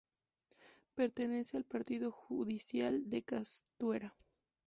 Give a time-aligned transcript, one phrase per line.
[0.95, 4.15] Pertenece al Partido judicial de Castuera.